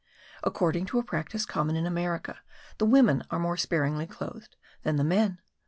[0.43, 2.39] According to a practice common in America,
[2.79, 5.37] the women are more sparingly clothed than the men.